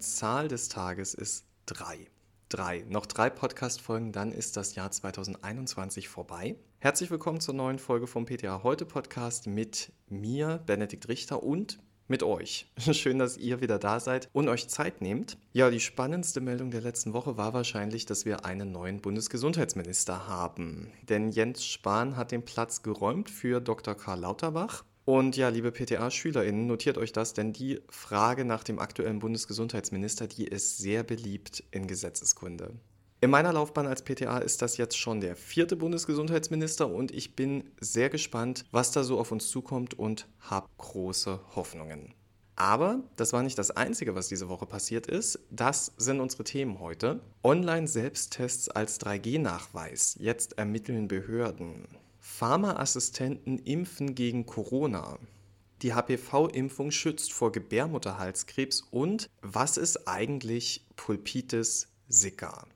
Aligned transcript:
Zahl 0.00 0.48
des 0.48 0.68
Tages 0.68 1.14
ist 1.14 1.46
drei. 1.66 2.08
Drei. 2.48 2.84
Noch 2.88 3.06
drei 3.06 3.30
Podcast-Folgen, 3.30 4.12
dann 4.12 4.32
ist 4.32 4.56
das 4.56 4.74
Jahr 4.74 4.90
2021 4.90 6.08
vorbei. 6.08 6.56
Herzlich 6.78 7.10
willkommen 7.10 7.40
zur 7.40 7.54
neuen 7.54 7.78
Folge 7.78 8.06
vom 8.06 8.26
PTA 8.26 8.62
Heute 8.62 8.86
Podcast 8.86 9.46
mit 9.46 9.92
mir, 10.08 10.62
Benedikt 10.66 11.08
Richter 11.08 11.42
und 11.42 11.78
mit 12.08 12.22
euch. 12.22 12.66
Schön, 12.92 13.18
dass 13.18 13.36
ihr 13.36 13.60
wieder 13.60 13.78
da 13.78 14.00
seid 14.00 14.28
und 14.32 14.48
euch 14.48 14.68
Zeit 14.68 15.00
nehmt. 15.00 15.38
Ja, 15.52 15.70
die 15.70 15.80
spannendste 15.80 16.40
Meldung 16.40 16.70
der 16.70 16.80
letzten 16.80 17.12
Woche 17.12 17.36
war 17.36 17.52
wahrscheinlich, 17.52 18.04
dass 18.04 18.24
wir 18.24 18.44
einen 18.44 18.72
neuen 18.72 19.00
Bundesgesundheitsminister 19.00 20.26
haben. 20.26 20.90
Denn 21.08 21.30
Jens 21.30 21.64
Spahn 21.64 22.16
hat 22.16 22.32
den 22.32 22.44
Platz 22.44 22.82
geräumt 22.82 23.30
für 23.30 23.60
Dr. 23.60 23.94
Karl 23.94 24.20
Lauterbach. 24.20 24.84
Und 25.04 25.36
ja, 25.36 25.48
liebe 25.48 25.72
PTA-SchülerInnen, 25.72 26.66
notiert 26.66 26.98
euch 26.98 27.12
das, 27.12 27.32
denn 27.34 27.52
die 27.52 27.80
Frage 27.88 28.44
nach 28.44 28.62
dem 28.62 28.78
aktuellen 28.78 29.18
Bundesgesundheitsminister, 29.18 30.28
die 30.28 30.46
ist 30.46 30.78
sehr 30.78 31.02
beliebt 31.02 31.64
in 31.70 31.86
Gesetzeskunde. 31.86 32.74
In 33.22 33.30
meiner 33.30 33.52
Laufbahn 33.52 33.86
als 33.86 34.02
PTA 34.02 34.38
ist 34.38 34.62
das 34.62 34.78
jetzt 34.78 34.96
schon 34.96 35.20
der 35.20 35.36
vierte 35.36 35.76
Bundesgesundheitsminister 35.76 36.90
und 36.90 37.10
ich 37.10 37.36
bin 37.36 37.64
sehr 37.78 38.08
gespannt, 38.08 38.64
was 38.70 38.92
da 38.92 39.04
so 39.04 39.18
auf 39.18 39.30
uns 39.30 39.50
zukommt 39.50 39.92
und 39.92 40.26
habe 40.40 40.68
große 40.78 41.38
Hoffnungen. 41.54 42.14
Aber 42.56 43.02
das 43.16 43.32
war 43.32 43.42
nicht 43.42 43.58
das 43.58 43.70
Einzige, 43.70 44.14
was 44.14 44.28
diese 44.28 44.48
Woche 44.48 44.66
passiert 44.66 45.06
ist. 45.06 45.38
Das 45.50 45.92
sind 45.96 46.20
unsere 46.20 46.44
Themen 46.44 46.78
heute. 46.78 47.20
Online-Selbsttests 47.42 48.68
als 48.68 49.00
3G-Nachweis. 49.00 50.16
Jetzt 50.18 50.58
ermitteln 50.58 51.08
Behörden. 51.08 51.88
Pharmaassistenten 52.20 53.58
impfen 53.58 54.14
gegen 54.14 54.46
Corona. 54.46 55.18
Die 55.82 55.94
HPV-Impfung 55.94 56.90
schützt 56.90 57.32
vor 57.32 57.50
Gebärmutterhalskrebs 57.52 58.82
und 58.90 59.30
was 59.40 59.78
ist 59.78 60.06
eigentlich 60.06 60.86
Pulpitis 60.96 61.88
Zika? 62.08 62.66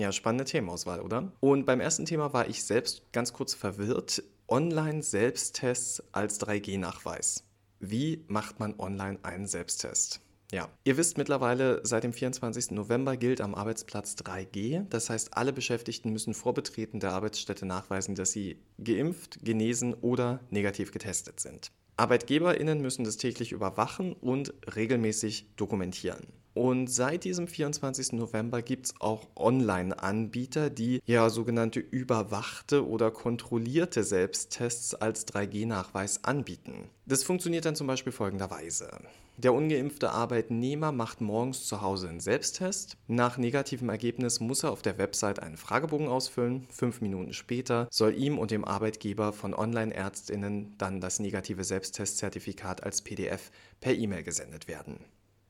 Ja, 0.00 0.12
spannende 0.12 0.44
Themenauswahl, 0.44 1.00
oder? 1.00 1.32
Und 1.40 1.66
beim 1.66 1.80
ersten 1.80 2.06
Thema 2.06 2.32
war 2.32 2.48
ich 2.48 2.64
selbst 2.64 3.02
ganz 3.12 3.32
kurz 3.32 3.54
verwirrt. 3.54 4.22
Online-Selbsttests 4.48 6.02
als 6.12 6.40
3G-Nachweis. 6.40 7.44
Wie 7.80 8.24
macht 8.28 8.60
man 8.60 8.78
online 8.78 9.18
einen 9.22 9.46
Selbsttest? 9.46 10.20
Ja, 10.52 10.68
ihr 10.84 10.96
wisst 10.96 11.18
mittlerweile, 11.18 11.80
seit 11.82 12.04
dem 12.04 12.12
24. 12.12 12.70
November 12.70 13.16
gilt 13.16 13.40
am 13.40 13.54
Arbeitsplatz 13.54 14.14
3G. 14.14 14.86
Das 14.88 15.10
heißt, 15.10 15.36
alle 15.36 15.52
Beschäftigten 15.52 16.12
müssen 16.12 16.34
vor 16.34 16.54
Betreten 16.54 17.00
der 17.00 17.12
Arbeitsstätte 17.12 17.66
nachweisen, 17.66 18.14
dass 18.14 18.30
sie 18.30 18.62
geimpft, 18.82 19.44
genesen 19.44 19.94
oder 19.94 20.40
negativ 20.50 20.92
getestet 20.92 21.40
sind. 21.40 21.72
ArbeitgeberInnen 21.96 22.80
müssen 22.80 23.04
das 23.04 23.16
täglich 23.16 23.52
überwachen 23.52 24.12
und 24.12 24.54
regelmäßig 24.76 25.46
dokumentieren. 25.56 26.26
Und 26.56 26.86
seit 26.86 27.24
diesem 27.24 27.48
24. 27.48 28.12
November 28.12 28.62
gibt 28.62 28.86
es 28.86 28.94
auch 28.98 29.26
Online-Anbieter, 29.36 30.70
die 30.70 31.02
ja 31.04 31.28
sogenannte 31.28 31.80
überwachte 31.80 32.88
oder 32.88 33.10
kontrollierte 33.10 34.02
Selbsttests 34.02 34.94
als 34.94 35.28
3G-Nachweis 35.28 36.24
anbieten. 36.24 36.88
Das 37.04 37.24
funktioniert 37.24 37.66
dann 37.66 37.76
zum 37.76 37.86
Beispiel 37.86 38.10
folgenderweise. 38.10 38.88
Der 39.36 39.52
ungeimpfte 39.52 40.12
Arbeitnehmer 40.12 40.92
macht 40.92 41.20
morgens 41.20 41.66
zu 41.66 41.82
Hause 41.82 42.08
einen 42.08 42.20
Selbsttest. 42.20 42.96
Nach 43.06 43.36
negativem 43.36 43.90
Ergebnis 43.90 44.40
muss 44.40 44.62
er 44.62 44.72
auf 44.72 44.80
der 44.80 44.96
Website 44.96 45.40
einen 45.40 45.58
Fragebogen 45.58 46.08
ausfüllen. 46.08 46.66
Fünf 46.70 47.02
Minuten 47.02 47.34
später 47.34 47.86
soll 47.90 48.14
ihm 48.14 48.38
und 48.38 48.50
dem 48.50 48.64
Arbeitgeber 48.64 49.34
von 49.34 49.52
Online-Ärztinnen 49.52 50.74
dann 50.78 51.02
das 51.02 51.20
negative 51.20 51.64
Selbsttestzertifikat 51.64 52.82
als 52.82 53.02
PDF 53.02 53.50
per 53.82 53.92
E-Mail 53.92 54.22
gesendet 54.22 54.68
werden. 54.68 55.00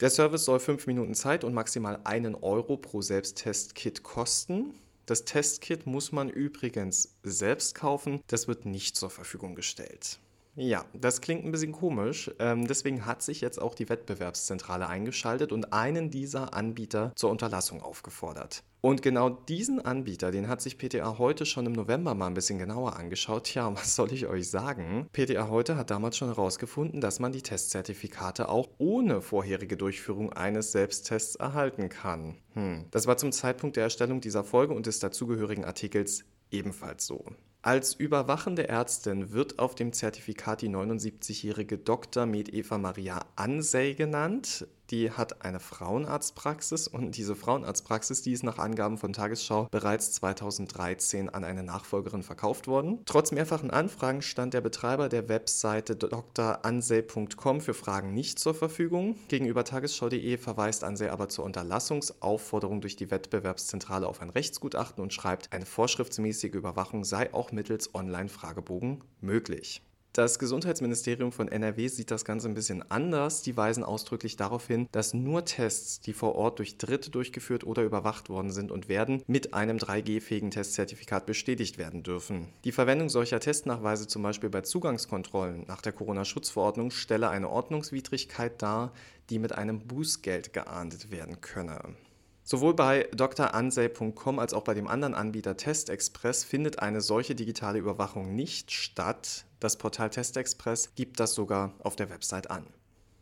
Der 0.01 0.11
Service 0.11 0.45
soll 0.45 0.61
fünf 0.61 0.87
Minuten 0.87 1.15
Zeit 1.15 1.43
und 1.43 1.55
maximal 1.55 2.01
einen 2.05 2.35
Euro 2.35 2.77
pro 2.77 3.01
Selbsttestkit 3.01 4.03
kosten. 4.03 4.75
Das 5.07 5.25
Testkit 5.25 5.87
muss 5.87 6.13
man 6.13 6.29
übrigens 6.29 7.17
selbst 7.23 7.75
kaufen, 7.75 8.21
das 8.27 8.47
wird 8.47 8.67
nicht 8.67 8.97
zur 8.97 9.09
Verfügung 9.09 9.55
gestellt. 9.55 10.19
Ja, 10.59 10.87
das 10.95 11.21
klingt 11.21 11.45
ein 11.45 11.53
bisschen 11.53 11.73
komisch. 11.73 12.31
Ähm, 12.39 12.67
deswegen 12.67 13.05
hat 13.05 13.23
sich 13.23 13.43
jetzt 13.43 13.61
auch 13.61 13.75
die 13.75 13.91
Wettbewerbszentrale 13.91 14.89
eingeschaltet 14.89 15.53
und 15.53 15.75
einen 15.75 16.11
dieser 16.11 16.55
Anbieter 16.55 17.13
zur 17.15 17.31
Unterlassung 17.31 17.83
aufgefordert. 17.83 18.65
Und 18.81 19.03
genau 19.03 19.29
diesen 19.29 19.85
Anbieter, 19.85 20.31
den 20.31 20.49
hat 20.49 20.63
sich 20.63 20.79
PTA 20.79 21.19
heute 21.19 21.45
schon 21.45 21.67
im 21.67 21.73
November 21.73 22.15
mal 22.15 22.29
ein 22.29 22.35
bisschen 22.35 22.59
genauer 22.59 22.97
angeschaut. 22.97 23.45
Tja, 23.45 23.71
was 23.75 23.97
soll 23.97 24.13
ich 24.13 24.27
euch 24.29 24.49
sagen? 24.49 25.09
PTA 25.13 25.49
heute 25.49 25.77
hat 25.77 25.91
damals 25.91 26.17
schon 26.17 26.29
herausgefunden, 26.29 27.03
dass 27.03 27.21
man 27.21 27.33
die 27.33 27.43
Testzertifikate 27.43 28.49
auch 28.49 28.71
ohne 28.79 29.21
vorherige 29.21 29.77
Durchführung 29.77 30.33
eines 30.33 30.73
Selbsttests 30.73 31.37
erhalten 31.37 31.91
kann. 31.91 32.39
Hm. 32.55 32.87
Das 32.93 33.07
war 33.07 33.19
zum 33.19 33.31
Zeitpunkt 33.31 33.77
der 33.77 33.85
Erstellung 33.85 34.23
dieser 34.23 34.43
Folge 34.43 34.73
und 34.73 34.87
des 34.87 35.01
dazugehörigen 35.01 35.67
Artikels 35.67 36.25
ebenfalls 36.51 37.07
so. 37.07 37.27
Als 37.67 37.95
überwachende 37.95 38.69
Ärztin 38.69 39.33
wird 39.33 39.59
auf 39.59 39.75
dem 39.75 39.93
Zertifikat 39.93 40.63
die 40.63 40.69
79-jährige 40.69 41.79
Dr. 41.79 42.25
Med 42.25 42.55
Eva 42.55 42.79
Maria 42.79 43.19
Ansey 43.35 43.95
genannt. 43.95 44.69
Die 44.91 45.11
hat 45.11 45.45
eine 45.45 45.61
Frauenarztpraxis 45.61 46.87
und 46.87 47.17
diese 47.17 47.35
Frauenarztpraxis, 47.35 48.23
die 48.23 48.33
ist 48.33 48.45
nach 48.45 48.59
Angaben 48.59 48.99
von 48.99 49.13
Tagesschau 49.13 49.69
bereits 49.71 50.13
2013 50.13 51.29
an 51.29 51.45
eine 51.45 51.63
Nachfolgerin 51.63 52.23
verkauft 52.23 52.69
worden. 52.69 53.01
Trotz 53.05 53.33
mehrfachen 53.33 53.71
Anfragen 53.71 54.23
stand 54.23 54.55
der 54.55 54.61
Betreiber 54.61 55.09
der 55.09 55.29
Webseite 55.29 55.97
dransey.com 55.97 57.61
für 57.61 57.75
Fragen 57.75 58.15
nicht 58.15 58.39
zur 58.39 58.55
Verfügung. 58.55 59.17
Gegenüber 59.29 59.65
tagesschau.de 59.65 60.37
verweist 60.39 60.85
Ansey 60.85 61.09
aber 61.09 61.29
zur 61.29 61.45
Unterlassungsaufforderung 61.45 62.81
durch 62.81 62.97
die 62.97 63.11
Wettbewerbszentrale 63.11 64.07
auf 64.07 64.21
ein 64.21 64.31
Rechtsgutachten 64.31 65.03
und 65.03 65.13
schreibt, 65.13 65.53
eine 65.53 65.67
vorschriftsmäßige 65.67 66.55
Überwachung 66.55 67.05
sei 67.05 67.33
auch 67.35 67.53
mittels 67.53 67.95
Online-Fragebogen 67.95 69.03
möglich. 69.21 69.83
Das 70.17 70.39
Gesundheitsministerium 70.39 71.31
von 71.31 71.49
NRW 71.49 71.89
sieht 71.89 72.11
das 72.11 72.25
Ganze 72.25 72.49
ein 72.49 72.55
bisschen 72.55 72.91
anders. 72.91 73.43
Die 73.43 73.55
weisen 73.55 73.85
ausdrücklich 73.85 74.37
darauf 74.37 74.67
hin, 74.67 74.89
dass 74.91 75.13
nur 75.13 75.45
Tests, 75.45 76.01
die 76.01 76.15
vor 76.15 76.37
Ort 76.37 76.59
durch 76.59 76.79
Dritte 76.79 77.11
durchgeführt 77.11 77.65
oder 77.65 77.83
überwacht 77.83 78.31
worden 78.31 78.51
sind 78.51 78.73
und 78.73 78.89
werden, 78.89 79.23
mit 79.27 79.53
einem 79.53 79.77
3G-fähigen 79.77 80.51
Testzertifikat 80.51 81.27
bestätigt 81.27 81.77
werden 81.77 82.03
dürfen. 82.03 82.49
Die 82.65 82.73
Verwendung 82.73 83.11
solcher 83.11 83.41
Testnachweise 83.41 84.07
zum 84.07 84.23
Beispiel 84.23 84.49
bei 84.49 84.63
Zugangskontrollen 84.63 85.67
nach 85.67 85.83
der 85.83 85.93
Corona-Schutzverordnung 85.93 86.93
stelle 86.93 87.29
eine 87.29 87.51
Ordnungswidrigkeit 87.51 88.63
dar, 88.63 88.95
die 89.29 89.39
mit 89.39 89.53
einem 89.53 89.81
Bußgeld 89.81 90.55
geahndet 90.55 91.11
werden 91.11 91.43
könne. 91.43 91.95
Sowohl 92.43 92.75
bei 92.75 93.09
dransey.com 93.15 94.39
als 94.39 94.55
auch 94.55 94.63
bei 94.63 94.73
dem 94.73 94.87
anderen 94.87 95.15
Anbieter 95.15 95.57
TestExpress 95.57 96.45
findet 96.45 96.79
eine 96.79 97.01
solche 97.01 97.35
digitale 97.35 97.81
Überwachung 97.81 98.37
nicht 98.37 98.71
statt. 98.71 99.46
Das 99.61 99.79
Portal 99.79 100.11
TestExpress 100.11 100.95
gibt 100.95 101.19
das 101.19 101.35
sogar 101.35 101.75
auf 101.79 101.97
der 101.97 102.11
Website 102.11 102.51
an. 102.51 102.67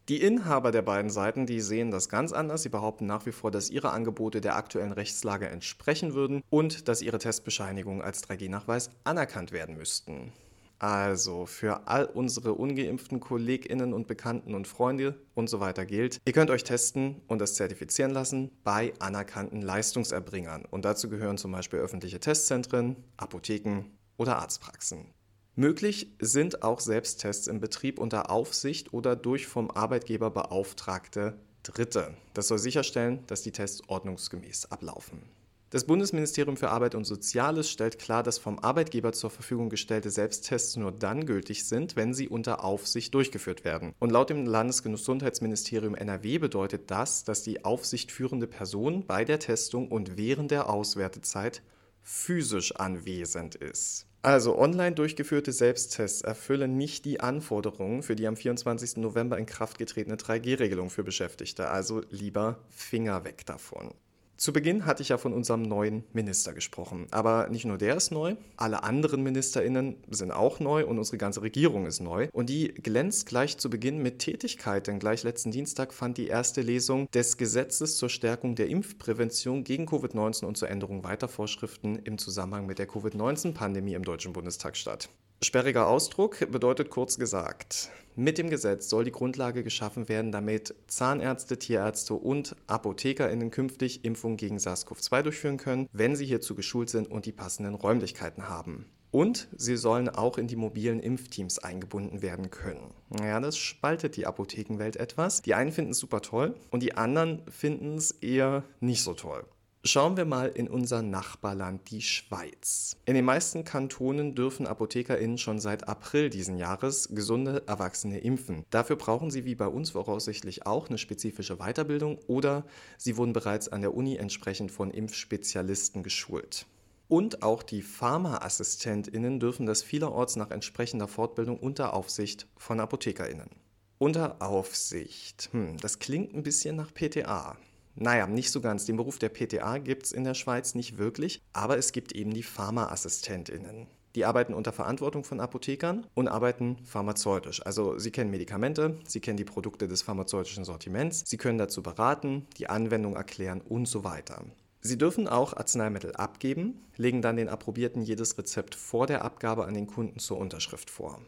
Die 0.08 0.20
Inhaber 0.20 0.70
der 0.70 0.82
beiden 0.82 1.10
Seiten, 1.10 1.46
die 1.46 1.60
sehen 1.62 1.90
das 1.90 2.10
ganz 2.10 2.32
anders. 2.32 2.62
Sie 2.62 2.68
behaupten 2.68 3.06
nach 3.06 3.24
wie 3.24 3.32
vor, 3.32 3.50
dass 3.50 3.70
ihre 3.70 3.90
Angebote 3.90 4.42
der 4.42 4.56
aktuellen 4.56 4.92
Rechtslage 4.92 5.48
entsprechen 5.48 6.12
würden 6.12 6.42
und 6.50 6.88
dass 6.88 7.00
ihre 7.00 7.18
Testbescheinigungen 7.18 8.02
als 8.02 8.22
3G-Nachweis 8.24 8.90
anerkannt 9.04 9.52
werden 9.52 9.78
müssten. 9.78 10.32
Also 10.78 11.46
für 11.46 11.86
all 11.86 12.04
unsere 12.04 12.52
ungeimpften 12.52 13.20
KollegInnen 13.20 13.94
und 13.94 14.06
Bekannten 14.06 14.54
und 14.54 14.68
Freunde 14.68 15.18
und 15.34 15.48
so 15.48 15.60
weiter 15.60 15.86
gilt, 15.86 16.20
ihr 16.26 16.32
könnt 16.34 16.50
euch 16.50 16.64
testen 16.64 17.22
und 17.26 17.38
das 17.38 17.54
zertifizieren 17.54 18.10
lassen 18.10 18.50
bei 18.62 18.92
anerkannten 18.98 19.62
Leistungserbringern. 19.62 20.66
Und 20.66 20.84
dazu 20.84 21.08
gehören 21.08 21.38
zum 21.38 21.52
Beispiel 21.52 21.78
öffentliche 21.78 22.20
Testzentren, 22.20 22.96
Apotheken 23.16 23.84
oder 24.18 24.36
Arztpraxen. 24.36 25.06
Möglich 25.56 26.10
sind 26.18 26.64
auch 26.64 26.80
Selbsttests 26.80 27.46
im 27.46 27.60
Betrieb 27.60 28.00
unter 28.00 28.28
Aufsicht 28.28 28.92
oder 28.92 29.14
durch 29.14 29.46
vom 29.46 29.70
Arbeitgeber 29.70 30.30
beauftragte 30.30 31.34
Dritte. 31.62 32.14
Das 32.34 32.48
soll 32.48 32.58
sicherstellen, 32.58 33.20
dass 33.28 33.42
die 33.42 33.52
Tests 33.52 33.82
ordnungsgemäß 33.86 34.72
ablaufen. 34.72 35.22
Das 35.70 35.84
Bundesministerium 35.84 36.56
für 36.56 36.70
Arbeit 36.70 36.96
und 36.96 37.04
Soziales 37.04 37.70
stellt 37.70 38.00
klar, 38.00 38.24
dass 38.24 38.38
vom 38.38 38.58
Arbeitgeber 38.58 39.12
zur 39.12 39.30
Verfügung 39.30 39.70
gestellte 39.70 40.10
Selbsttests 40.10 40.74
nur 40.74 40.90
dann 40.90 41.24
gültig 41.24 41.64
sind, 41.66 41.94
wenn 41.94 42.14
sie 42.14 42.28
unter 42.28 42.64
Aufsicht 42.64 43.14
durchgeführt 43.14 43.64
werden. 43.64 43.94
Und 44.00 44.10
laut 44.10 44.30
dem 44.30 44.46
Landesgesundheitsministerium 44.46 45.94
NRW 45.94 46.38
bedeutet 46.38 46.90
das, 46.90 47.22
dass 47.22 47.42
die 47.42 47.64
aufsichtführende 47.64 48.48
Person 48.48 49.06
bei 49.06 49.24
der 49.24 49.38
Testung 49.38 49.86
und 49.86 50.16
während 50.16 50.50
der 50.50 50.68
Auswertezeit 50.68 51.62
physisch 52.02 52.74
anwesend 52.74 53.54
ist. 53.54 54.06
Also 54.24 54.58
online 54.58 54.94
durchgeführte 54.94 55.52
Selbsttests 55.52 56.22
erfüllen 56.22 56.78
nicht 56.78 57.04
die 57.04 57.20
Anforderungen 57.20 58.02
für 58.02 58.16
die 58.16 58.26
am 58.26 58.38
24. 58.38 58.96
November 58.96 59.36
in 59.36 59.44
Kraft 59.44 59.76
getretene 59.76 60.16
3G-Regelung 60.16 60.88
für 60.88 61.04
Beschäftigte. 61.04 61.68
Also 61.68 62.00
lieber 62.08 62.56
Finger 62.70 63.24
weg 63.24 63.44
davon. 63.44 63.92
Zu 64.36 64.52
Beginn 64.52 64.84
hatte 64.84 65.02
ich 65.02 65.10
ja 65.10 65.18
von 65.18 65.32
unserem 65.32 65.62
neuen 65.62 66.04
Minister 66.12 66.52
gesprochen. 66.52 67.06
Aber 67.12 67.48
nicht 67.48 67.64
nur 67.64 67.78
der 67.78 67.96
ist 67.96 68.10
neu, 68.10 68.34
alle 68.56 68.82
anderen 68.82 69.22
MinisterInnen 69.22 69.96
sind 70.10 70.32
auch 70.32 70.58
neu 70.58 70.84
und 70.86 70.98
unsere 70.98 71.18
ganze 71.18 71.42
Regierung 71.42 71.86
ist 71.86 72.00
neu. 72.00 72.28
Und 72.32 72.50
die 72.50 72.68
glänzt 72.74 73.26
gleich 73.26 73.58
zu 73.58 73.70
Beginn 73.70 74.02
mit 74.02 74.18
Tätigkeit, 74.18 74.88
denn 74.88 74.98
gleich 74.98 75.22
letzten 75.22 75.52
Dienstag 75.52 75.94
fand 75.94 76.18
die 76.18 76.26
erste 76.26 76.62
Lesung 76.62 77.08
des 77.12 77.36
Gesetzes 77.36 77.96
zur 77.96 78.08
Stärkung 78.08 78.56
der 78.56 78.68
Impfprävention 78.68 79.62
gegen 79.62 79.86
Covid-19 79.86 80.44
und 80.44 80.56
zur 80.56 80.68
Änderung 80.68 81.04
weiter 81.04 81.28
Vorschriften 81.28 81.96
im 81.96 82.18
Zusammenhang 82.18 82.66
mit 82.66 82.78
der 82.78 82.88
Covid-19-Pandemie 82.88 83.94
im 83.94 84.04
Deutschen 84.04 84.32
Bundestag 84.32 84.76
statt. 84.76 85.08
Sperriger 85.44 85.88
Ausdruck 85.88 86.50
bedeutet 86.50 86.88
kurz 86.88 87.18
gesagt, 87.18 87.90
mit 88.16 88.38
dem 88.38 88.48
Gesetz 88.48 88.88
soll 88.88 89.04
die 89.04 89.12
Grundlage 89.12 89.62
geschaffen 89.62 90.08
werden, 90.08 90.32
damit 90.32 90.74
Zahnärzte, 90.86 91.58
Tierärzte 91.58 92.14
und 92.14 92.56
ApothekerInnen 92.66 93.50
künftig 93.50 94.04
Impfungen 94.04 94.38
gegen 94.38 94.56
SARS-CoV-2 94.56 95.22
durchführen 95.22 95.58
können, 95.58 95.88
wenn 95.92 96.16
sie 96.16 96.24
hierzu 96.24 96.54
geschult 96.54 96.88
sind 96.88 97.10
und 97.10 97.26
die 97.26 97.32
passenden 97.32 97.74
Räumlichkeiten 97.74 98.48
haben. 98.48 98.86
Und 99.10 99.48
sie 99.56 99.76
sollen 99.76 100.08
auch 100.08 100.38
in 100.38 100.48
die 100.48 100.56
mobilen 100.56 100.98
Impfteams 100.98 101.58
eingebunden 101.58 102.22
werden 102.22 102.50
können. 102.50 102.94
Ja, 103.20 103.38
das 103.38 103.58
spaltet 103.58 104.16
die 104.16 104.26
Apothekenwelt 104.26 104.96
etwas. 104.96 105.42
Die 105.42 105.54
einen 105.54 105.72
finden 105.72 105.92
es 105.92 105.98
super 105.98 106.22
toll 106.22 106.54
und 106.70 106.82
die 106.82 106.96
anderen 106.96 107.42
finden 107.50 107.96
es 107.96 108.12
eher 108.12 108.64
nicht 108.80 109.02
so 109.02 109.12
toll. 109.12 109.44
Schauen 109.86 110.16
wir 110.16 110.24
mal 110.24 110.48
in 110.48 110.66
unser 110.66 111.02
Nachbarland, 111.02 111.90
die 111.90 112.00
Schweiz. 112.00 112.96
In 113.04 113.14
den 113.14 113.26
meisten 113.26 113.64
Kantonen 113.64 114.34
dürfen 114.34 114.66
ApothekerInnen 114.66 115.36
schon 115.36 115.58
seit 115.58 115.88
April 115.88 116.30
diesen 116.30 116.56
Jahres 116.56 117.10
gesunde 117.10 117.64
Erwachsene 117.66 118.20
impfen. 118.20 118.64
Dafür 118.70 118.96
brauchen 118.96 119.30
sie 119.30 119.44
wie 119.44 119.54
bei 119.54 119.66
uns 119.66 119.90
voraussichtlich 119.90 120.64
auch 120.64 120.88
eine 120.88 120.96
spezifische 120.96 121.58
Weiterbildung 121.58 122.18
oder 122.28 122.64
sie 122.96 123.18
wurden 123.18 123.34
bereits 123.34 123.68
an 123.68 123.82
der 123.82 123.92
Uni 123.92 124.16
entsprechend 124.16 124.70
von 124.70 124.90
Impfspezialisten 124.90 126.02
geschult. 126.02 126.64
Und 127.08 127.42
auch 127.42 127.62
die 127.62 127.82
PharmaassistentInnen 127.82 129.38
dürfen 129.38 129.66
das 129.66 129.82
vielerorts 129.82 130.36
nach 130.36 130.50
entsprechender 130.50 131.08
Fortbildung 131.08 131.58
unter 131.58 131.92
Aufsicht 131.92 132.46
von 132.56 132.80
ApothekerInnen. 132.80 133.50
Unter 133.98 134.40
Aufsicht. 134.40 135.50
Hm, 135.52 135.76
das 135.76 135.98
klingt 135.98 136.32
ein 136.32 136.42
bisschen 136.42 136.74
nach 136.74 136.94
PTA. 136.94 137.58
Naja, 137.96 138.26
nicht 138.26 138.50
so 138.50 138.60
ganz. 138.60 138.84
Den 138.86 138.96
Beruf 138.96 139.18
der 139.18 139.28
PTA 139.28 139.78
gibt 139.78 140.06
es 140.06 140.12
in 140.12 140.24
der 140.24 140.34
Schweiz 140.34 140.74
nicht 140.74 140.98
wirklich, 140.98 141.42
aber 141.52 141.78
es 141.78 141.92
gibt 141.92 142.12
eben 142.12 142.34
die 142.34 142.42
Pharmaassistentinnen. 142.42 143.86
Die 144.14 144.24
arbeiten 144.24 144.54
unter 144.54 144.72
Verantwortung 144.72 145.24
von 145.24 145.40
Apothekern 145.40 146.06
und 146.14 146.28
arbeiten 146.28 146.76
pharmazeutisch. 146.84 147.64
Also 147.66 147.98
sie 147.98 148.12
kennen 148.12 148.30
Medikamente, 148.30 148.98
sie 149.06 149.20
kennen 149.20 149.36
die 149.36 149.44
Produkte 149.44 149.88
des 149.88 150.02
pharmazeutischen 150.02 150.64
Sortiments, 150.64 151.24
sie 151.26 151.36
können 151.36 151.58
dazu 151.58 151.82
beraten, 151.82 152.46
die 152.56 152.68
Anwendung 152.68 153.16
erklären 153.16 153.60
und 153.60 153.86
so 153.86 154.04
weiter. 154.04 154.44
Sie 154.80 154.98
dürfen 154.98 155.26
auch 155.26 155.56
Arzneimittel 155.56 156.14
abgeben, 156.14 156.82
legen 156.96 157.22
dann 157.22 157.36
den 157.36 157.48
Approbierten 157.48 158.02
jedes 158.02 158.36
Rezept 158.38 158.74
vor 158.74 159.06
der 159.06 159.24
Abgabe 159.24 159.64
an 159.64 159.74
den 159.74 159.86
Kunden 159.86 160.18
zur 160.18 160.38
Unterschrift 160.38 160.90
vor. 160.90 161.20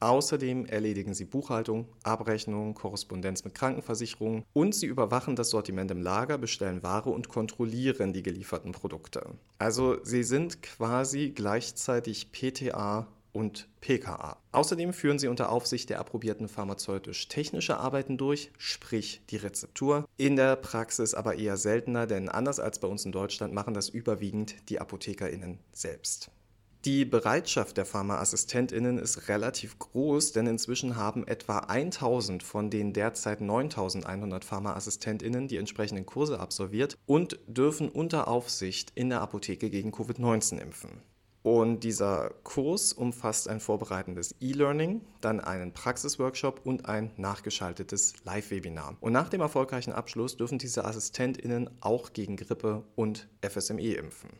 Außerdem 0.00 0.64
erledigen 0.64 1.12
sie 1.12 1.26
Buchhaltung, 1.26 1.86
Abrechnung, 2.02 2.74
Korrespondenz 2.74 3.44
mit 3.44 3.54
Krankenversicherungen 3.54 4.44
und 4.54 4.74
sie 4.74 4.86
überwachen 4.86 5.36
das 5.36 5.50
Sortiment 5.50 5.90
im 5.90 6.00
Lager, 6.00 6.38
bestellen 6.38 6.82
Ware 6.82 7.10
und 7.10 7.28
kontrollieren 7.28 8.14
die 8.14 8.22
gelieferten 8.22 8.72
Produkte. 8.72 9.26
Also 9.58 10.02
sie 10.02 10.22
sind 10.22 10.62
quasi 10.62 11.32
gleichzeitig 11.34 12.32
PTA 12.32 13.06
und 13.32 13.68
PKA. 13.80 14.38
Außerdem 14.52 14.92
führen 14.92 15.18
sie 15.18 15.28
unter 15.28 15.50
Aufsicht 15.50 15.90
der 15.90 16.00
approbierten 16.00 16.48
pharmazeutisch-technische 16.48 17.76
Arbeiten 17.76 18.16
durch, 18.16 18.50
sprich 18.58 19.22
die 19.30 19.36
Rezeptur. 19.36 20.06
In 20.16 20.36
der 20.36 20.56
Praxis 20.56 21.14
aber 21.14 21.36
eher 21.36 21.56
seltener, 21.56 22.06
denn 22.06 22.28
anders 22.28 22.58
als 22.58 22.78
bei 22.78 22.88
uns 22.88 23.04
in 23.04 23.12
Deutschland 23.12 23.52
machen 23.52 23.74
das 23.74 23.88
überwiegend 23.88 24.56
die 24.68 24.80
ApothekerInnen 24.80 25.58
selbst. 25.72 26.30
Die 26.86 27.04
Bereitschaft 27.04 27.76
der 27.76 27.84
Pharmaassistentinnen 27.84 28.96
ist 28.96 29.28
relativ 29.28 29.78
groß, 29.78 30.32
denn 30.32 30.46
inzwischen 30.46 30.96
haben 30.96 31.26
etwa 31.26 31.58
1000 31.58 32.42
von 32.42 32.70
den 32.70 32.94
derzeit 32.94 33.42
9100 33.42 34.46
Pharmaassistentinnen 34.46 35.46
die 35.46 35.58
entsprechenden 35.58 36.06
Kurse 36.06 36.40
absolviert 36.40 36.96
und 37.04 37.38
dürfen 37.46 37.90
unter 37.90 38.28
Aufsicht 38.28 38.92
in 38.94 39.10
der 39.10 39.20
Apotheke 39.20 39.68
gegen 39.68 39.92
Covid-19 39.92 40.58
impfen. 40.58 41.02
Und 41.42 41.84
dieser 41.84 42.30
Kurs 42.44 42.94
umfasst 42.94 43.48
ein 43.48 43.60
vorbereitendes 43.60 44.34
E-Learning, 44.40 45.02
dann 45.20 45.40
einen 45.40 45.74
Praxisworkshop 45.74 46.62
und 46.64 46.86
ein 46.86 47.10
nachgeschaltetes 47.18 48.24
Live-Webinar. 48.24 48.96
Und 49.00 49.12
nach 49.12 49.28
dem 49.28 49.42
erfolgreichen 49.42 49.92
Abschluss 49.92 50.38
dürfen 50.38 50.56
diese 50.56 50.86
AssistentInnen 50.86 51.68
auch 51.80 52.14
gegen 52.14 52.36
Grippe 52.36 52.84
und 52.94 53.28
FSME 53.42 53.94
impfen. 53.96 54.30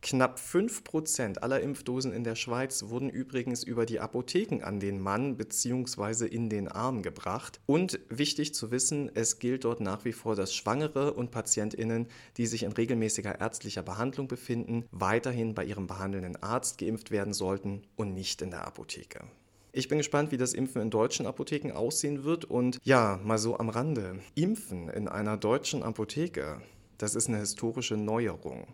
Knapp 0.00 0.38
5% 0.38 1.38
aller 1.38 1.60
Impfdosen 1.60 2.12
in 2.12 2.22
der 2.22 2.36
Schweiz 2.36 2.84
wurden 2.84 3.10
übrigens 3.10 3.64
über 3.64 3.84
die 3.84 3.98
Apotheken 3.98 4.62
an 4.62 4.78
den 4.78 5.00
Mann 5.00 5.36
bzw. 5.36 6.26
in 6.26 6.48
den 6.48 6.68
Arm 6.68 7.02
gebracht. 7.02 7.60
Und 7.66 7.98
wichtig 8.08 8.54
zu 8.54 8.70
wissen, 8.70 9.10
es 9.14 9.40
gilt 9.40 9.64
dort 9.64 9.80
nach 9.80 10.04
wie 10.04 10.12
vor, 10.12 10.36
dass 10.36 10.54
Schwangere 10.54 11.14
und 11.14 11.32
Patientinnen, 11.32 12.06
die 12.36 12.46
sich 12.46 12.62
in 12.62 12.72
regelmäßiger 12.72 13.40
ärztlicher 13.40 13.82
Behandlung 13.82 14.28
befinden, 14.28 14.84
weiterhin 14.92 15.54
bei 15.54 15.64
ihrem 15.64 15.88
behandelnden 15.88 16.40
Arzt 16.42 16.78
geimpft 16.78 17.10
werden 17.10 17.32
sollten 17.32 17.82
und 17.96 18.14
nicht 18.14 18.40
in 18.40 18.50
der 18.50 18.66
Apotheke. 18.66 19.24
Ich 19.72 19.88
bin 19.88 19.98
gespannt, 19.98 20.32
wie 20.32 20.38
das 20.38 20.54
Impfen 20.54 20.80
in 20.80 20.90
deutschen 20.90 21.26
Apotheken 21.26 21.72
aussehen 21.72 22.24
wird 22.24 22.44
und 22.44 22.78
ja, 22.84 23.20
mal 23.24 23.38
so 23.38 23.58
am 23.58 23.68
Rande. 23.68 24.20
Impfen 24.34 24.88
in 24.88 25.08
einer 25.08 25.36
deutschen 25.36 25.82
Apotheke, 25.82 26.62
das 26.98 27.14
ist 27.14 27.28
eine 27.28 27.38
historische 27.38 27.96
Neuerung. 27.96 28.66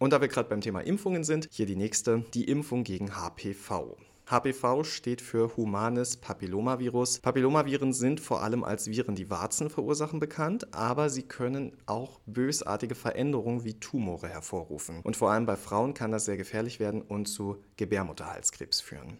Und 0.00 0.14
da 0.14 0.20
wir 0.22 0.28
gerade 0.28 0.48
beim 0.48 0.62
Thema 0.62 0.80
Impfungen 0.80 1.24
sind, 1.24 1.46
hier 1.52 1.66
die 1.66 1.76
nächste, 1.76 2.24
die 2.32 2.44
Impfung 2.44 2.84
gegen 2.84 3.14
HPV. 3.14 3.98
HPV 4.30 4.82
steht 4.82 5.20
für 5.20 5.54
humanes 5.58 6.16
Papillomavirus. 6.16 7.18
Papillomaviren 7.18 7.92
sind 7.92 8.18
vor 8.18 8.42
allem 8.42 8.64
als 8.64 8.86
Viren, 8.86 9.14
die 9.14 9.28
Warzen 9.28 9.68
verursachen, 9.68 10.18
bekannt, 10.18 10.72
aber 10.72 11.10
sie 11.10 11.24
können 11.24 11.76
auch 11.84 12.18
bösartige 12.24 12.94
Veränderungen 12.94 13.64
wie 13.64 13.74
Tumore 13.74 14.28
hervorrufen. 14.28 15.00
Und 15.02 15.18
vor 15.18 15.32
allem 15.32 15.44
bei 15.44 15.56
Frauen 15.56 15.92
kann 15.92 16.12
das 16.12 16.24
sehr 16.24 16.38
gefährlich 16.38 16.80
werden 16.80 17.02
und 17.02 17.26
zu 17.26 17.62
Gebärmutterhalskrebs 17.76 18.80
führen. 18.80 19.18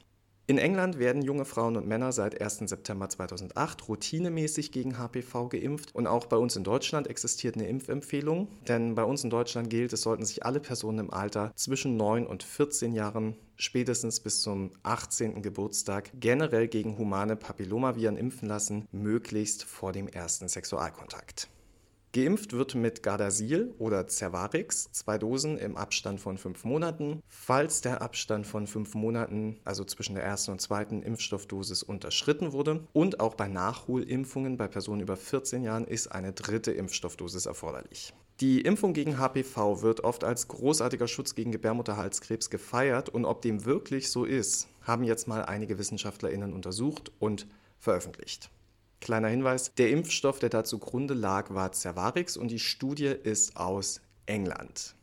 In 0.51 0.59
England 0.59 0.99
werden 0.99 1.23
junge 1.23 1.45
Frauen 1.45 1.77
und 1.77 1.87
Männer 1.87 2.11
seit 2.11 2.41
1. 2.41 2.69
September 2.69 3.09
2008 3.09 3.87
routinemäßig 3.89 4.73
gegen 4.73 4.99
HPV 4.99 5.49
geimpft 5.49 5.95
und 5.95 6.09
auch 6.09 6.27
bei 6.27 6.37
uns 6.37 6.57
in 6.57 6.65
Deutschland 6.65 7.07
existiert 7.07 7.55
eine 7.55 7.69
Impfempfehlung, 7.69 8.49
denn 8.67 8.97
bei 8.97 9.05
uns 9.05 9.23
in 9.23 9.31
Deutschland 9.31 9.71
gilt, 9.71 9.93
es 9.93 10.03
sollten 10.03 10.25
sich 10.25 10.45
alle 10.45 10.59
Personen 10.59 10.99
im 10.99 11.13
Alter 11.13 11.53
zwischen 11.55 11.97
9 11.97 12.27
und 12.27 12.43
14 12.43 12.95
Jahren 12.95 13.37
spätestens 13.55 14.19
bis 14.19 14.43
zum 14.43 14.73
18. 14.83 15.41
Geburtstag 15.41 16.11
generell 16.19 16.67
gegen 16.67 16.99
humane 16.99 17.37
Papillomaviren 17.37 18.17
impfen 18.17 18.49
lassen, 18.49 18.89
möglichst 18.91 19.63
vor 19.63 19.93
dem 19.93 20.09
ersten 20.09 20.49
Sexualkontakt. 20.49 21.49
Geimpft 22.13 22.55
wird 22.55 22.75
mit 22.75 23.05
Gardasil 23.05 23.73
oder 23.79 24.09
Cervarix, 24.09 24.91
zwei 24.91 25.17
Dosen 25.17 25.57
im 25.59 25.77
Abstand 25.77 26.19
von 26.19 26.39
fünf 26.39 26.65
Monaten. 26.65 27.23
Falls 27.29 27.83
der 27.83 28.03
Abstand 28.03 28.49
von 28.49 28.67
fünf 28.67 28.97
Monaten, 28.97 29.61
also 29.65 29.85
zwischen 29.85 30.17
der 30.17 30.25
ersten 30.25 30.51
und 30.51 30.61
zweiten 30.61 31.05
Impfstoffdosis, 31.05 31.85
unterschritten 31.85 32.53
wurde 32.53 32.85
und 32.93 33.21
auch 33.21 33.37
bei 33.37 33.47
Nachholimpfungen 33.47 34.57
bei 34.57 34.67
Personen 34.67 35.03
über 35.03 35.17
14 35.17 35.63
Jahren 35.63 35.87
ist 35.87 36.09
eine 36.09 36.33
dritte 36.33 36.73
Impfstoffdosis 36.73 37.47
erforderlich. 37.47 38.13
Die 38.41 38.61
Impfung 38.63 38.93
gegen 38.93 39.19
HPV 39.19 39.83
wird 39.83 40.01
oft 40.01 40.25
als 40.25 40.49
großartiger 40.49 41.07
Schutz 41.07 41.37
gegen 41.37 41.53
Gebärmutterhalskrebs 41.53 42.51
gefeiert 42.51 43.09
und 43.09 43.25
ob 43.25 43.41
dem 43.43 43.65
wirklich 43.65 44.11
so 44.11 44.25
ist, 44.25 44.67
haben 44.83 45.05
jetzt 45.05 45.29
mal 45.29 45.45
einige 45.45 45.79
Wissenschaftlerinnen 45.79 46.55
untersucht 46.55 47.13
und 47.21 47.47
veröffentlicht. 47.79 48.51
Kleiner 49.01 49.29
Hinweis, 49.29 49.75
der 49.75 49.91
Impfstoff, 49.91 50.39
der 50.39 50.51
da 50.51 50.63
zugrunde 50.63 51.15
lag, 51.15 51.55
war 51.55 51.73
Cervarix 51.73 52.37
und 52.37 52.51
die 52.51 52.59
Studie 52.59 53.07
ist 53.07 53.57
aus 53.57 54.03
England. 54.27 54.95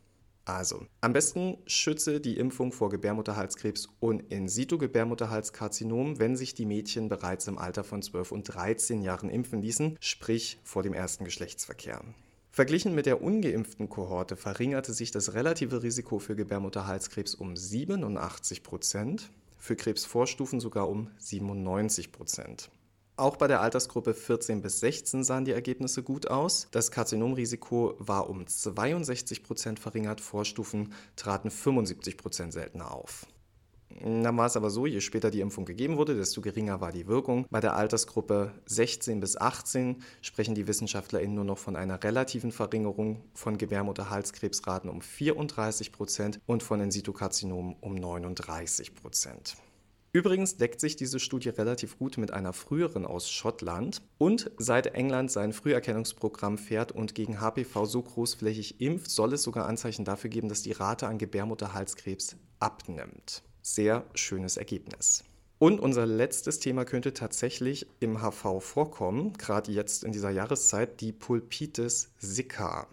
Also, 0.45 0.85
am 1.01 1.11
besten 1.11 1.57
schütze 1.65 2.21
die 2.21 2.37
Impfung 2.37 2.71
vor 2.71 2.89
Gebärmutterhalskrebs 2.89 3.89
und 3.99 4.31
In-situ-Gebärmutterhalskarzinom, 4.31 6.19
wenn 6.19 6.37
sich 6.37 6.53
die 6.53 6.65
Mädchen 6.65 7.09
bereits 7.09 7.47
im 7.47 7.57
Alter 7.57 7.83
von 7.83 8.01
12 8.01 8.31
und 8.31 8.43
13 8.43 9.01
Jahren 9.01 9.29
impfen 9.29 9.61
ließen, 9.61 9.97
sprich 9.99 10.57
vor 10.63 10.83
dem 10.83 10.93
ersten 10.93 11.25
Geschlechtsverkehr. 11.25 12.01
Verglichen 12.49 12.95
mit 12.95 13.07
der 13.07 13.21
ungeimpften 13.21 13.89
Kohorte 13.89 14.37
verringerte 14.37 14.93
sich 14.93 15.11
das 15.11 15.33
relative 15.33 15.83
Risiko 15.83 16.17
für 16.17 16.37
Gebärmutterhalskrebs 16.37 17.35
um 17.35 17.57
87 17.57 18.63
Prozent, 18.63 19.29
für 19.57 19.75
Krebsvorstufen 19.75 20.61
sogar 20.61 20.87
um 20.87 21.09
97 21.17 22.13
Prozent. 22.13 22.69
Auch 23.17 23.35
bei 23.35 23.47
der 23.47 23.61
Altersgruppe 23.61 24.13
14 24.13 24.61
bis 24.61 24.79
16 24.79 25.23
sahen 25.23 25.43
die 25.43 25.51
Ergebnisse 25.51 26.03
gut 26.03 26.27
aus. 26.27 26.67
Das 26.69 26.91
Karzinomrisiko 26.91 27.95
war 27.97 28.29
um 28.29 28.45
62 28.45 29.41
Prozent 29.41 29.79
verringert, 29.79 30.21
Vorstufen 30.21 30.93
traten 31.15 31.49
75 31.49 32.15
Prozent 32.15 32.53
seltener 32.53 32.93
auf. 32.93 33.25
Dann 34.03 34.37
war 34.37 34.45
es 34.45 34.55
aber 34.55 34.69
so, 34.69 34.85
je 34.85 35.01
später 35.01 35.31
die 35.31 35.39
Impfung 35.39 35.65
gegeben 35.65 35.97
wurde, 35.97 36.15
desto 36.15 36.41
geringer 36.41 36.79
war 36.79 36.91
die 36.91 37.07
Wirkung. 37.07 37.47
Bei 37.49 37.59
der 37.59 37.75
Altersgruppe 37.75 38.51
16 38.67 39.19
bis 39.19 39.35
18 39.35 40.03
sprechen 40.21 40.53
die 40.53 40.67
WissenschaftlerInnen 40.67 41.33
nur 41.33 41.45
noch 41.45 41.57
von 41.57 41.75
einer 41.75 42.03
relativen 42.03 42.51
Verringerung 42.51 43.23
von 43.33 43.57
Gebärmutterhalskrebsraten 43.57 44.91
um 44.91 45.01
34 45.01 45.91
Prozent 45.91 46.39
und 46.45 46.61
von 46.61 46.81
In-situ-Karzinomen 46.81 47.77
um 47.81 47.95
39 47.95 48.93
Prozent. 48.93 49.57
Übrigens 50.17 50.57
deckt 50.57 50.81
sich 50.81 50.95
diese 50.95 51.19
Studie 51.19 51.49
relativ 51.49 51.99
gut 51.99 52.17
mit 52.17 52.33
einer 52.33 52.51
früheren 52.51 53.05
aus 53.05 53.29
Schottland. 53.29 54.01
Und 54.17 54.49
seit 54.57 54.87
England 54.95 55.29
sein 55.31 55.53
Früherkennungsprogramm 55.53 56.57
fährt 56.57 56.91
und 56.91 57.13
gegen 57.13 57.39
HPV 57.39 57.85
so 57.85 58.01
großflächig 58.01 58.81
impft, 58.81 59.11
soll 59.11 59.33
es 59.33 59.43
sogar 59.43 59.67
Anzeichen 59.67 60.05
dafür 60.05 60.31
geben, 60.31 60.49
dass 60.49 60.63
die 60.63 60.71
Rate 60.71 61.05
an 61.05 61.19
Gebärmutterhalskrebs 61.19 62.35
abnimmt. 62.57 63.43
Sehr 63.61 64.05
schönes 64.15 64.57
Ergebnis. 64.57 65.23
Und 65.59 65.79
unser 65.79 66.07
letztes 66.07 66.57
Thema 66.57 66.83
könnte 66.83 67.13
tatsächlich 67.13 67.85
im 67.99 68.19
HV 68.19 68.59
vorkommen, 68.59 69.33
gerade 69.33 69.71
jetzt 69.71 70.03
in 70.03 70.13
dieser 70.13 70.31
Jahreszeit, 70.31 70.99
die 70.99 71.11
Pulpitis 71.11 72.09
sicca. 72.17 72.87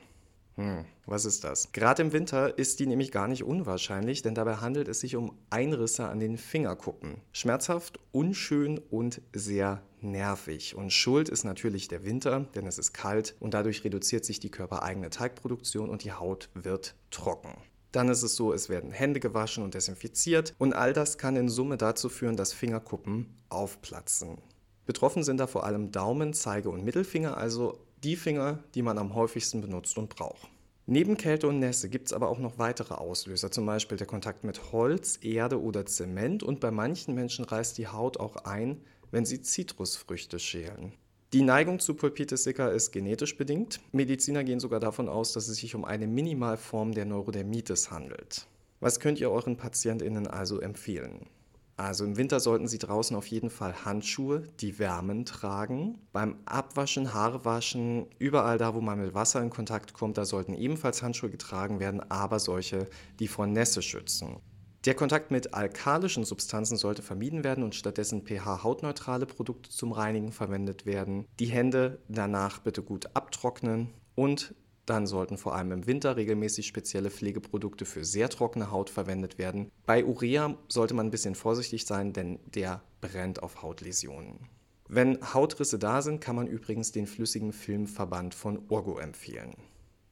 Hm, 0.56 0.84
was 1.06 1.24
ist 1.24 1.42
das? 1.42 1.72
Gerade 1.72 2.02
im 2.02 2.12
Winter 2.12 2.56
ist 2.58 2.78
die 2.78 2.86
nämlich 2.86 3.10
gar 3.10 3.26
nicht 3.26 3.42
unwahrscheinlich, 3.42 4.22
denn 4.22 4.36
dabei 4.36 4.56
handelt 4.56 4.86
es 4.86 5.00
sich 5.00 5.16
um 5.16 5.36
Einrisse 5.50 6.06
an 6.06 6.20
den 6.20 6.38
Fingerkuppen. 6.38 7.20
Schmerzhaft, 7.32 7.98
unschön 8.12 8.78
und 8.78 9.20
sehr 9.34 9.82
nervig. 10.00 10.76
Und 10.76 10.92
schuld 10.92 11.28
ist 11.28 11.44
natürlich 11.44 11.88
der 11.88 12.04
Winter, 12.04 12.46
denn 12.54 12.66
es 12.66 12.78
ist 12.78 12.92
kalt 12.92 13.34
und 13.40 13.54
dadurch 13.54 13.82
reduziert 13.82 14.24
sich 14.24 14.38
die 14.38 14.50
körpereigene 14.50 15.10
Teigproduktion 15.10 15.90
und 15.90 16.04
die 16.04 16.12
Haut 16.12 16.50
wird 16.54 16.94
trocken. 17.10 17.54
Dann 17.90 18.08
ist 18.08 18.22
es 18.22 18.36
so, 18.36 18.52
es 18.52 18.68
werden 18.68 18.90
Hände 18.90 19.20
gewaschen 19.20 19.64
und 19.64 19.74
desinfiziert 19.74 20.54
und 20.58 20.72
all 20.72 20.92
das 20.92 21.18
kann 21.18 21.36
in 21.36 21.48
Summe 21.48 21.76
dazu 21.76 22.08
führen, 22.08 22.36
dass 22.36 22.52
Fingerkuppen 22.52 23.36
aufplatzen. 23.48 24.38
Betroffen 24.86 25.24
sind 25.24 25.38
da 25.38 25.46
vor 25.46 25.64
allem 25.64 25.92
Daumen, 25.92 26.34
Zeige 26.34 26.70
und 26.70 26.84
Mittelfinger, 26.84 27.36
also 27.36 27.83
die 28.04 28.16
Finger, 28.16 28.62
die 28.74 28.82
man 28.82 28.98
am 28.98 29.14
häufigsten 29.14 29.60
benutzt 29.60 29.96
und 29.96 30.10
braucht. 30.10 30.48
Neben 30.86 31.16
Kälte 31.16 31.48
und 31.48 31.60
Nässe 31.60 31.88
gibt 31.88 32.08
es 32.08 32.12
aber 32.12 32.28
auch 32.28 32.38
noch 32.38 32.58
weitere 32.58 32.94
Auslöser, 32.94 33.50
zum 33.50 33.64
Beispiel 33.64 33.96
der 33.96 34.06
Kontakt 34.06 34.44
mit 34.44 34.72
Holz, 34.72 35.18
Erde 35.22 35.60
oder 35.60 35.86
Zement 35.86 36.42
und 36.42 36.60
bei 36.60 36.70
manchen 36.70 37.14
Menschen 37.14 37.46
reißt 37.46 37.78
die 37.78 37.88
Haut 37.88 38.20
auch 38.20 38.36
ein, 38.36 38.82
wenn 39.10 39.24
sie 39.24 39.40
Zitrusfrüchte 39.40 40.38
schälen. 40.38 40.92
Die 41.32 41.40
Neigung 41.40 41.80
zu 41.80 41.94
Pulpitis 41.94 42.44
sicca 42.44 42.68
ist 42.68 42.92
genetisch 42.92 43.36
bedingt. 43.38 43.80
Mediziner 43.92 44.44
gehen 44.44 44.60
sogar 44.60 44.78
davon 44.78 45.08
aus, 45.08 45.32
dass 45.32 45.48
es 45.48 45.56
sich 45.56 45.74
um 45.74 45.86
eine 45.86 46.06
Minimalform 46.06 46.92
der 46.92 47.06
Neurodermitis 47.06 47.90
handelt. 47.90 48.46
Was 48.80 49.00
könnt 49.00 49.18
ihr 49.18 49.30
euren 49.30 49.56
PatientInnen 49.56 50.26
also 50.26 50.60
empfehlen? 50.60 51.26
Also 51.76 52.04
im 52.04 52.16
Winter 52.16 52.38
sollten 52.38 52.68
Sie 52.68 52.78
draußen 52.78 53.16
auf 53.16 53.26
jeden 53.26 53.50
Fall 53.50 53.84
Handschuhe, 53.84 54.42
die 54.60 54.78
Wärmen 54.78 55.24
tragen. 55.24 55.98
Beim 56.12 56.36
Abwaschen, 56.44 57.12
Haarewaschen, 57.12 58.06
überall 58.18 58.58
da, 58.58 58.74
wo 58.74 58.80
man 58.80 59.00
mit 59.00 59.14
Wasser 59.14 59.42
in 59.42 59.50
Kontakt 59.50 59.92
kommt, 59.92 60.16
da 60.16 60.24
sollten 60.24 60.54
ebenfalls 60.54 61.02
Handschuhe 61.02 61.30
getragen 61.30 61.80
werden, 61.80 62.00
aber 62.10 62.38
solche, 62.38 62.88
die 63.18 63.28
vor 63.28 63.46
Nässe 63.46 63.82
schützen. 63.82 64.36
Der 64.84 64.94
Kontakt 64.94 65.30
mit 65.30 65.54
alkalischen 65.54 66.24
Substanzen 66.24 66.76
sollte 66.76 67.00
vermieden 67.00 67.42
werden 67.42 67.64
und 67.64 67.74
stattdessen 67.74 68.26
pH-hautneutrale 68.26 69.24
Produkte 69.24 69.70
zum 69.70 69.92
Reinigen 69.92 70.30
verwendet 70.30 70.84
werden. 70.84 71.26
Die 71.40 71.46
Hände 71.46 72.02
danach 72.08 72.58
bitte 72.58 72.82
gut 72.82 73.06
abtrocknen 73.14 73.88
und 74.14 74.54
dann 74.86 75.06
sollten 75.06 75.38
vor 75.38 75.54
allem 75.54 75.72
im 75.72 75.86
Winter 75.86 76.16
regelmäßig 76.16 76.66
spezielle 76.66 77.10
Pflegeprodukte 77.10 77.84
für 77.84 78.04
sehr 78.04 78.28
trockene 78.28 78.70
Haut 78.70 78.90
verwendet 78.90 79.38
werden. 79.38 79.70
Bei 79.86 80.04
Urea 80.04 80.56
sollte 80.68 80.94
man 80.94 81.06
ein 81.06 81.10
bisschen 81.10 81.34
vorsichtig 81.34 81.86
sein, 81.86 82.12
denn 82.12 82.38
der 82.54 82.82
brennt 83.00 83.42
auf 83.42 83.62
Hautläsionen. 83.62 84.48
Wenn 84.88 85.18
Hautrisse 85.32 85.78
da 85.78 86.02
sind, 86.02 86.20
kann 86.20 86.36
man 86.36 86.46
übrigens 86.46 86.92
den 86.92 87.06
flüssigen 87.06 87.52
Filmverband 87.52 88.34
von 88.34 88.62
Urgo 88.68 88.98
empfehlen. 88.98 89.54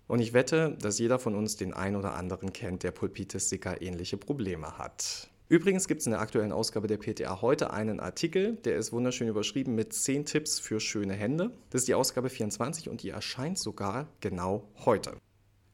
Und 0.09 0.21
ich 0.21 0.33
wette, 0.33 0.76
dass 0.81 0.99
jeder 0.99 1.19
von 1.19 1.35
uns 1.35 1.57
den 1.57 1.73
ein 1.73 1.97
oder 1.97 2.14
anderen 2.14 2.52
kennt, 2.52 2.83
der 2.83 2.91
Pulpitis 2.91 3.49
sicca 3.49 3.76
ähnliche 3.81 4.17
Probleme 4.17 4.79
hat. 4.79 5.31
Übrigens 5.52 5.87
gibt 5.87 6.00
es 6.00 6.06
in 6.06 6.12
der 6.12 6.23
aktuellen 6.23 6.50
Ausgabe 6.50 6.87
der 6.87 6.97
PTA 6.97 7.42
heute 7.42 7.75
einen 7.75 8.00
Artikel, 8.00 8.56
der 8.64 8.76
ist 8.78 8.90
wunderschön 8.90 9.28
überschrieben 9.28 9.75
mit 9.75 9.92
10 9.92 10.25
Tipps 10.25 10.59
für 10.59 10.80
schöne 10.80 11.12
Hände. 11.12 11.50
Das 11.68 11.82
ist 11.82 11.88
die 11.88 11.94
Ausgabe 11.94 12.30
24 12.30 12.88
und 12.88 13.02
die 13.02 13.11
erscheint 13.11 13.59
sogar 13.59 14.09
genau 14.21 14.66
heute. 14.87 15.14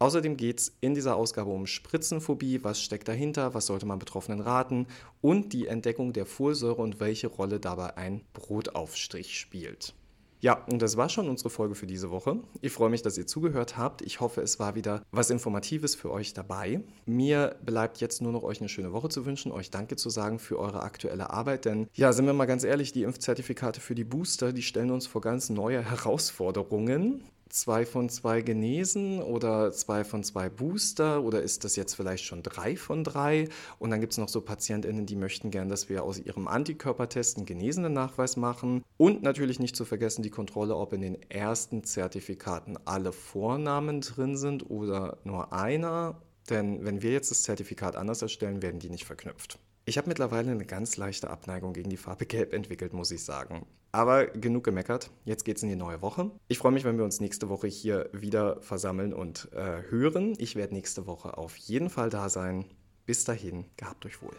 Außerdem 0.00 0.37
geht 0.37 0.58
es 0.58 0.76
in 0.80 0.94
dieser 0.94 1.14
Ausgabe 1.14 1.50
um 1.50 1.68
Spritzenphobie, 1.68 2.64
was 2.64 2.82
steckt 2.82 3.06
dahinter, 3.06 3.54
was 3.54 3.66
sollte 3.66 3.87
man 3.87 4.00
Betroffenen 4.00 4.40
raten 4.40 4.88
und 5.20 5.52
die 5.52 5.68
Entdeckung 5.68 6.12
der 6.12 6.26
Folsäure 6.26 6.82
und 6.82 6.99
welche 6.99 7.28
Rolle 7.28 7.61
dabei 7.61 7.97
ein 7.97 8.23
Brotaufstrich 8.32 9.38
spielt. 9.38 9.94
Ja, 10.40 10.64
und 10.71 10.83
das 10.83 10.97
war 10.97 11.09
schon 11.09 11.28
unsere 11.28 11.50
Folge 11.50 11.75
für 11.75 11.87
diese 11.87 12.11
Woche. 12.11 12.38
Ich 12.61 12.73
freue 12.73 12.90
mich, 12.90 13.02
dass 13.02 13.18
ihr 13.18 13.26
zugehört 13.26 13.76
habt. 13.76 14.02
Ich 14.02 14.21
hoffe, 14.21 14.40
es 14.40 14.61
war 14.61 14.75
wieder 14.75 15.02
was 15.11 15.30
Informatives 15.30 15.95
für 15.95 16.11
euch 16.11 16.33
dabei. 16.33 16.80
Mir 17.07 17.57
bleibt 17.64 18.00
jetzt 18.00 18.23
nur 18.23 18.33
noch 18.33 18.45
euch 18.45 18.61
eine 18.61 18.68
schöne 18.68 18.92
Woche 18.92 19.09
zu 19.09 19.26
wünschen, 19.26 19.50
euch 19.50 19.71
Danke 19.71 19.97
zu 19.97 20.11
sagen 20.11 20.38
für 20.38 20.59
eure 20.59 20.83
aktuelle 20.83 21.30
Arbeit, 21.30 21.64
denn 21.64 21.88
ja, 21.95 22.12
sind 22.12 22.26
wir 22.26 22.33
mal 22.33 22.47
ganz 22.47 22.64
ehrlich, 22.64 22.92
die 22.92 23.02
Impfzertifikate 23.02 23.80
für 23.80 23.95
die 23.95 24.04
Booster, 24.04 24.52
die 24.52 24.62
stellen 24.62 24.90
uns 24.90 25.07
vor 25.07 25.21
ganz 25.21 25.50
neue 25.50 25.83
Herausforderungen 25.83 27.25
zwei 27.49 27.87
von 27.87 28.09
zwei 28.09 28.43
genesen 28.43 29.23
oder 29.23 29.73
zwei 29.73 30.05
von 30.05 30.25
zwei 30.25 30.49
Booster 30.49 31.23
oder 31.23 31.43
ist 31.43 31.64
das 31.64 31.76
jetzt 31.76 31.95
vielleicht 31.95 32.25
schon 32.25 32.43
drei 32.43 32.76
von 32.76 33.05
drei? 33.05 33.49
Und 33.78 33.90
dann 33.90 34.00
gibt 34.00 34.12
es 34.12 34.19
noch 34.19 34.28
so 34.28 34.40
PatientInnen, 34.40 35.07
die 35.07 35.17
möchten 35.17 35.50
gern, 35.50 35.69
dass 35.69 35.88
wir 35.88 36.02
aus 36.02 36.19
ihrem 36.19 36.49
Antikörpertest 36.49 37.37
einen 37.37 37.47
genesenen 37.47 37.93
Nachweis 37.93 38.37
machen. 38.37 38.83
Und 38.97 39.23
natürlich 39.23 39.59
nicht 39.59 39.76
zu 39.76 39.85
vergessen 39.85 40.23
die 40.23 40.31
Kontrolle, 40.31 40.76
ob 40.76 40.93
in 40.93 41.00
den 41.00 41.31
ersten 41.31 41.85
Zertifikaten 41.85 42.78
alle 42.85 43.12
Vornamen 43.12 44.00
drin 44.00 44.37
sind 44.37 44.71
oder 44.71 45.19
nur 45.25 45.52
einer. 45.52 46.21
Denn 46.50 46.85
wenn 46.85 47.02
wir 47.02 47.12
jetzt 47.12 47.31
das 47.31 47.43
Zertifikat 47.43 47.97
anders 47.97 48.23
erstellen, 48.23 48.62
werden 48.62 48.81
die 48.81 48.90
nicht 48.90 49.05
verknüpft. 49.05 49.59
Ich 49.88 49.97
habe 49.97 50.07
mittlerweile 50.07 50.50
eine 50.50 50.66
ganz 50.66 50.99
leichte 50.99 51.30
Abneigung 51.30 51.73
gegen 51.73 51.88
die 51.88 51.97
Farbe 51.97 52.26
Gelb 52.26 52.52
entwickelt, 52.52 52.92
muss 52.92 53.11
ich 53.11 53.25
sagen. 53.25 53.64
Aber 53.90 54.26
genug 54.26 54.64
gemeckert, 54.64 55.11
jetzt 55.25 55.47
geht's 55.47 55.62
in 55.62 55.71
die 55.71 55.76
neue 55.76 56.02
Woche. 56.02 56.30
Ich 56.47 56.59
freue 56.59 56.73
mich, 56.73 56.85
wenn 56.85 56.99
wir 56.99 57.07
uns 57.07 57.21
nächste 57.21 57.49
Woche 57.49 57.68
hier 57.68 58.11
wieder 58.12 58.61
versammeln 58.61 59.14
und 59.14 59.49
äh, 59.54 59.80
hören. 59.88 60.35
Ich 60.37 60.57
werde 60.57 60.75
nächste 60.75 61.07
Woche 61.07 61.38
auf 61.38 61.57
jeden 61.57 61.88
Fall 61.88 62.11
da 62.11 62.28
sein. 62.28 62.66
Bis 63.07 63.25
dahin, 63.25 63.64
gehabt 63.78 64.04
euch 64.04 64.21
wohl. 64.21 64.37